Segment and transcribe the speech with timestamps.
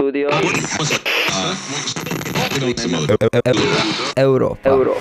[0.00, 0.28] Studio
[4.16, 4.68] Europa.
[4.68, 5.00] Europa.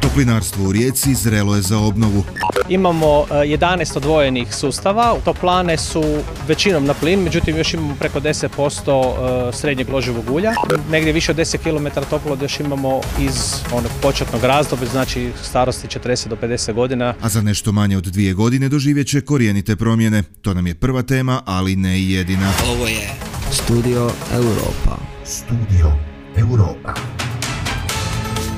[0.00, 2.24] Toplinarstvo u Rijeci zrelo je za obnovu.
[2.68, 6.02] Imamo e, 11 odvojenih sustava, toplane su
[6.48, 10.52] većinom na plin, međutim još imamo preko 10% e, srednjeg loživog ulja.
[10.90, 16.28] Negdje više od 10 km toplovoda još imamo iz onog početnog razdoblja, znači starosti 40
[16.28, 17.14] do 50 godina.
[17.22, 20.22] A za nešto manje od dvije godine doživjet će korijenite promjene.
[20.42, 22.52] To nam je prva tema, ali ne i jedina.
[22.68, 24.96] Ovo je Studio Europa.
[25.24, 25.92] Studio
[26.36, 26.94] Europa.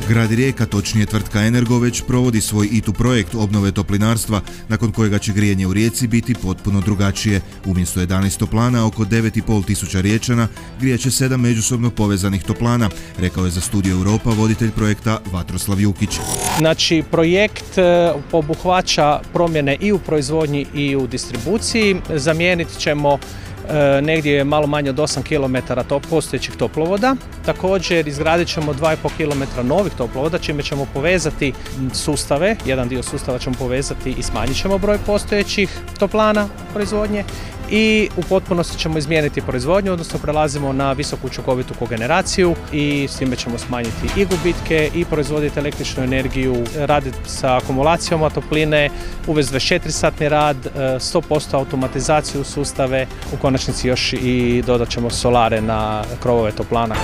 [0.08, 5.32] Grad Rijeka, točnije tvrtka Energo, već provodi svoj ITU projekt obnove toplinarstva, nakon kojega će
[5.32, 7.40] grijanje u Rijeci biti potpuno drugačije.
[7.64, 10.48] Umjesto 11 toplana, oko 9,5 tisuća riječana
[10.80, 16.10] grijeće sedam međusobno povezanih toplana, rekao je za Studio Europa voditelj projekta Vatroslav Jukić.
[16.58, 21.96] Znači, projekt e, obuhvaća promjene i u proizvodnji i u distribuciji.
[22.16, 23.18] Zamijenit ćemo
[23.68, 25.72] e, negdje malo manje od 8 km
[26.10, 27.16] postojećih toplovoda.
[27.46, 31.52] Također izgradit ćemo 2,5 km novih toplovoda čime ćemo povezati
[31.92, 37.24] sustave, jedan dio sustava ćemo povezati i smanjit ćemo broj postojećih toplana proizvodnje
[37.70, 43.36] i u potpunosti ćemo izmijeniti proizvodnju, odnosno prelazimo na visoku učinkovitu kogeneraciju i s time
[43.36, 48.90] ćemo smanjiti i gubitke i proizvoditi električnu energiju, raditi sa akumulacijom topline,
[49.26, 55.60] uvesti 24-satni rad, e, 100% automatizaciju u sustave, u konačnici još i dodat ćemo solare
[55.60, 56.94] na krovove toplana.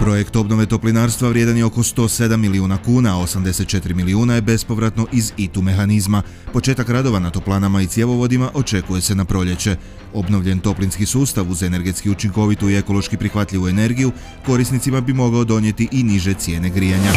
[0.00, 5.32] Projekt obnove toplinarstva vrijedan je oko 107 milijuna kuna, a 84 milijuna je bespovratno iz
[5.36, 6.22] ITU mehanizma.
[6.52, 9.76] Početak radova na toplanama i cjevovodima očekuje se na proljeće.
[10.14, 14.12] Obnovljen toplinski sustav uz energetski učinkovitu i ekološki prihvatljivu energiju
[14.46, 17.10] korisnicima bi mogao donijeti i niže cijene grijanja.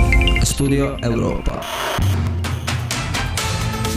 [0.44, 1.61] Studio Europa.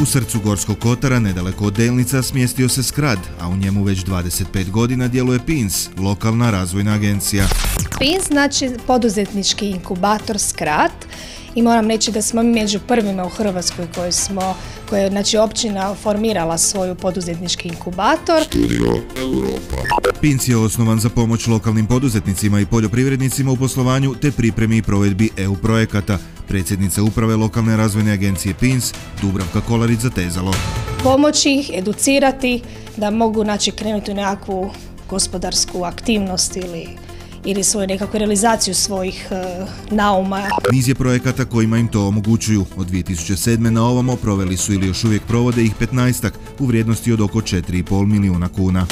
[0.03, 4.71] U srcu Gorskog Kotara, nedaleko od Delnica, smjestio se Skrad, a u njemu već 25
[4.71, 7.45] godina djeluje PINS, lokalna razvojna agencija.
[7.99, 10.93] PIN znači poduzetnički inkubator Skrat
[11.55, 14.55] i moram reći da smo među prvima u Hrvatskoj koji smo,
[14.89, 18.43] koje je znači općina formirala svoju poduzetnički inkubator.
[20.21, 25.31] PINS je osnovan za pomoć lokalnim poduzetnicima i poljoprivrednicima u poslovanju te pripremi i provedbi
[25.37, 26.19] EU projekata.
[26.49, 28.93] Predsjednica uprave lokalne razvojne agencije PINS,
[29.23, 30.53] Dubravka Kolarić zatezalo.
[31.03, 32.63] Pomoći ih, educirati
[32.97, 34.71] da mogu znači krenuti u nekakvu
[35.11, 36.87] gospodarsku aktivnost ili
[37.45, 40.43] ili svoju nekakvu realizaciju svojih e, nauma.
[40.73, 42.65] Niz je projekata kojima im to omogućuju.
[42.77, 43.71] Od 2007.
[43.71, 48.07] na ovamo proveli su ili još uvijek provode ih 15 u vrijednosti od oko 4,5
[48.07, 48.87] milijuna kuna.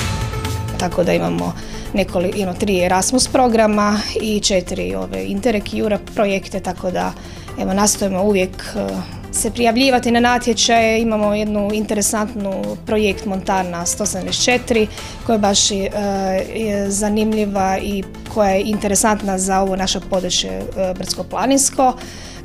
[0.79, 1.55] Tako da imamo
[1.95, 7.13] nekoliko, imamo tri Erasmus programa i četiri ove Interreg i Euro projekte, tako da
[7.59, 11.01] evo nastojimo uvijek e, se prijavljivati na natječaje.
[11.01, 14.87] Imamo jednu interesantnu projekt Montana 174
[15.27, 15.75] koja je baš e,
[16.55, 18.05] je zanimljiva i
[18.35, 20.63] koja je interesantna za ovo naše područje e,
[20.95, 21.93] brdsko-planinsko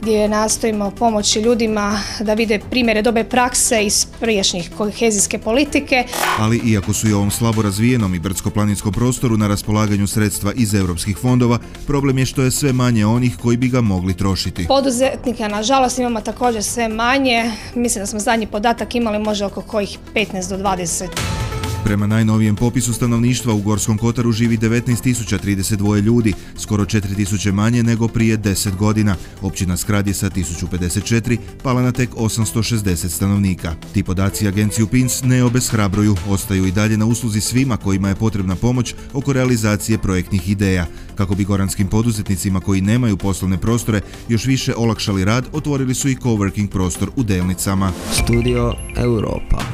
[0.03, 6.03] gdje nastojimo pomoći ljudima da vide primjere dobre prakse iz prijašnjih kohezijske politike.
[6.39, 11.17] Ali iako su i ovom slabo razvijenom i brdsko-planinskom prostoru na raspolaganju sredstva iz europskih
[11.17, 14.67] fondova, problem je što je sve manje onih koji bi ga mogli trošiti.
[14.67, 17.51] Poduzetnika, nažalost, imamo također sve manje.
[17.75, 21.42] Mislim da smo zadnji podatak imali možda oko kojih 15 do 20
[21.83, 28.37] Prema najnovijem popisu stanovništva u Gorskom Kotaru živi 19.032 ljudi, skoro 4.000 manje nego prije
[28.37, 29.15] 10 godina.
[29.41, 33.75] Općina Skrad je sa 1054 pala na tek 860 stanovnika.
[33.93, 38.55] Ti podaci agenciju PINS ne obeshrabruju, ostaju i dalje na usluzi svima kojima je potrebna
[38.55, 40.87] pomoć oko realizacije projektnih ideja.
[41.15, 46.15] Kako bi goranskim poduzetnicima koji nemaju poslovne prostore još više olakšali rad, otvorili su i
[46.15, 47.91] coworking prostor u Delnicama.
[48.23, 49.72] Studio Europa.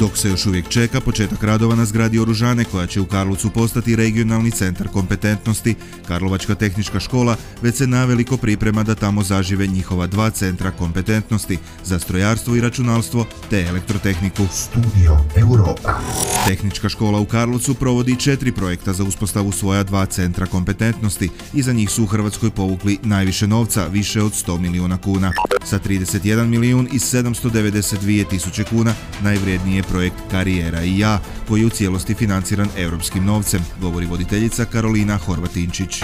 [0.00, 3.96] Dok se još uvijek čeka početak radova na zgradi Oružane koja će u Karlovcu postati
[3.96, 5.74] regionalni centar kompetentnosti,
[6.08, 11.98] Karlovačka tehnička škola već se naveliko priprema da tamo zažive njihova dva centra kompetentnosti za
[11.98, 14.46] strojarstvo i računalstvo te elektrotehniku.
[14.52, 16.00] Studio Europa.
[16.46, 21.72] Tehnička škola u Karlovcu provodi četiri projekta za uspostavu svoja dva centra kompetentnosti i za
[21.72, 25.32] njih su u Hrvatskoj povukli najviše novca, više od 100 milijuna kuna.
[25.64, 31.18] Sa 31 milijun i 792 tisuće kuna najvrijedniji je projekt Karijera i ja,
[31.48, 36.02] koji je u cijelosti financiran europskim novcem, govori voditeljica Karolina Horvatinčić.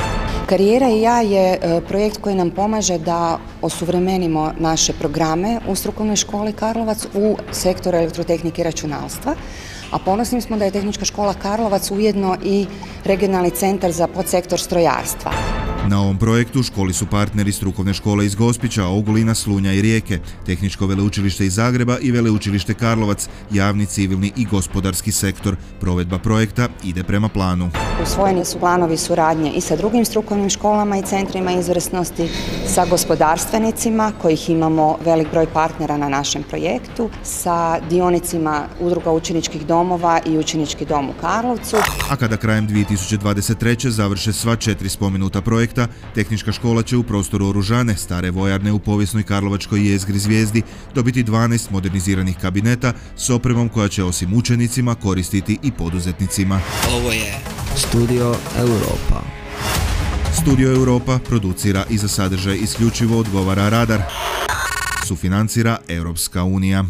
[0.49, 6.17] Karijera i ja je e, projekt koji nam pomaže da osuvremenimo naše programe u strukovnoj
[6.17, 9.35] školi Karlovac u sektoru elektrotehnike i računalstva.
[9.91, 12.67] A ponosni smo da je Tehnička škola Karlovac ujedno i
[13.05, 15.62] regionalni centar za podsektor strojarstva.
[15.89, 20.87] Na ovom projektu školi su partneri strukovne škole iz Gospića, Ogulina, Slunja i Rijeke, Tehničko
[20.87, 25.57] veleučilište iz Zagreba i Veleučilište Karlovac, javni, civilni i gospodarski sektor.
[25.81, 27.71] Provedba projekta ide prema planu.
[28.03, 32.29] Usvojeni su planovi suradnje i sa drugim strukovnim školama i centrima izvrsnosti,
[32.67, 40.21] sa gospodarstvenicima kojih imamo velik broj partnera na našem projektu, sa dionicima udruga učeničkih domova
[40.27, 41.77] i učenički dom u Karlovcu.
[42.11, 43.89] A kada krajem 2023.
[43.89, 45.41] završe sva četiri spomenuta
[45.73, 50.63] projekta, tehnička škola će u prostoru Oružane, stare vojarne u povijesnoj Karlovačkoj jezgri zvijezdi,
[50.95, 56.61] dobiti 12 moderniziranih kabineta s opremom koja će osim učenicima koristiti i poduzetnicima.
[56.93, 57.35] Ovo je
[57.77, 59.23] Studio Europa.
[60.43, 64.03] Studio Europa producira i za sadržaj isključivo odgovara radar.
[65.07, 66.85] Sufinancira Europska unija.